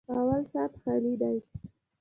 [0.15, 1.37] _اول سات خالي دی.